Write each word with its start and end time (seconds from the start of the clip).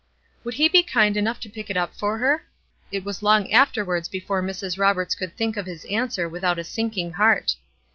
Would 0.43 0.55
he 0.55 0.67
be 0.67 0.81
kind 0.81 1.15
enough 1.15 1.39
to 1.41 1.49
pick 1.51 1.69
it 1.69 1.77
up 1.77 1.93
for 1.93 2.17
her? 2.17 2.43
It 2.91 3.03
was 3.05 3.21
long 3.21 3.51
afterwards 3.51 4.09
before 4.09 4.41
Mrs. 4.41 4.79
Roberts 4.79 5.13
could 5.13 5.37
think 5.37 5.57
of 5.57 5.67
his 5.67 5.85
answer 5.85 6.27
without 6.27 6.57
a 6.57 6.63
sinking 6.63 7.11
heart. 7.13 7.55